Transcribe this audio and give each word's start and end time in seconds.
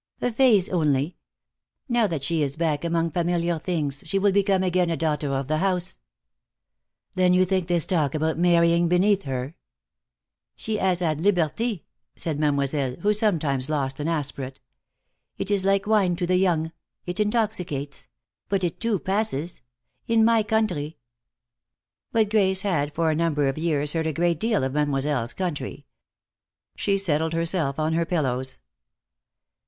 "A 0.19 0.31
phase, 0.31 0.67
only. 0.69 1.15
Now 1.87 2.07
that 2.07 2.23
she 2.23 2.41
is 2.41 2.55
back 2.55 2.83
among 2.83 3.11
familiar 3.11 3.59
things, 3.59 4.01
she 4.07 4.17
will 4.17 4.31
become 4.31 4.63
again 4.63 4.89
a 4.89 4.97
daughter 4.97 5.29
of 5.31 5.47
the 5.47 5.59
house." 5.59 5.99
"Then 7.13 7.35
you 7.35 7.45
think 7.45 7.67
this 7.67 7.85
talk 7.85 8.15
about 8.15 8.39
marrying 8.39 8.87
beneath 8.87 9.21
her" 9.25 9.53
"She 10.55 10.79
'as 10.79 11.01
had 11.01 11.21
liberty," 11.21 11.85
said 12.15 12.39
Mademoiselle, 12.39 12.95
who 13.01 13.13
sometimes 13.13 13.69
lost 13.69 13.99
an 13.99 14.07
aspirate. 14.07 14.59
"It 15.37 15.51
is 15.51 15.65
like 15.65 15.85
wine 15.85 16.15
to 16.15 16.25
the 16.25 16.37
young. 16.37 16.71
It 17.05 17.19
intoxicates. 17.19 18.07
But 18.49 18.63
it, 18.63 18.79
too, 18.79 18.97
passes. 18.97 19.61
In 20.07 20.25
my 20.25 20.41
country" 20.41 20.97
But 22.11 22.31
Grace 22.31 22.63
had, 22.63 22.91
for 22.95 23.11
a 23.11 23.15
number 23.15 23.47
of 23.47 23.55
years, 23.59 23.93
heard 23.93 24.07
a 24.07 24.13
great 24.13 24.39
deal 24.39 24.63
of 24.63 24.73
Mademoiselle's 24.73 25.33
country. 25.33 25.85
She 26.75 26.97
settled 26.97 27.33
herself 27.33 27.77
on 27.77 27.93
her 27.93 28.07
pillows. 28.07 28.61